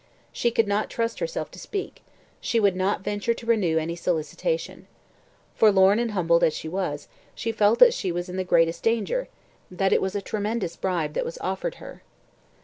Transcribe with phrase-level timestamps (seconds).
[0.31, 2.01] She could not trust herself to speak;
[2.39, 4.87] she would not venture to renew any solicitation.
[5.53, 9.27] Forlorn and humbled as she was, she felt that she was in the greatest danger;
[9.69, 12.01] that it was a tremendous bribe that was offered to her.